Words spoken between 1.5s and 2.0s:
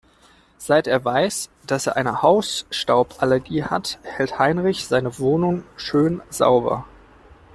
dass er